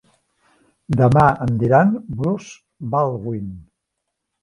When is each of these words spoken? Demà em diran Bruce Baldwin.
Demà 1.01 1.27
em 1.47 1.53
diran 1.65 1.93
Bruce 2.17 2.91
Baldwin. 2.97 3.57